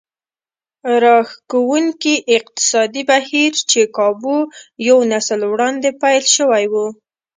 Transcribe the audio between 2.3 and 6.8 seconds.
اقتصادي بهير چې کابو يو نسل وړاندې پيل شوی و.